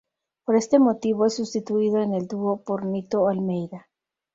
[0.45, 3.87] Por este motivo es sustituido en el dúo por Nito Almeida.